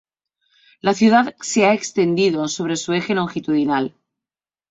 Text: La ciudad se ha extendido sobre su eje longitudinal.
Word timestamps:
La 0.79 0.95
ciudad 0.95 1.35
se 1.41 1.67
ha 1.67 1.75
extendido 1.75 2.47
sobre 2.47 2.75
su 2.75 2.93
eje 2.93 3.13
longitudinal. 3.13 3.93